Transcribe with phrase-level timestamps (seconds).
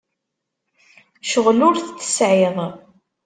[1.25, 2.57] Ccɣel ur t-tesɛiḍ?